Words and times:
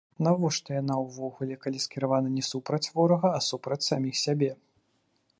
Навошта 0.25 0.69
яна 0.77 0.95
ўвогуле, 1.01 1.57
калі 1.65 1.81
скіраваная 1.85 2.31
не 2.37 2.45
супраць 2.51 2.91
ворага, 2.95 3.27
а 3.41 3.43
супраць 3.49 3.81
саміх 3.89 4.15
сябе? 4.25 4.49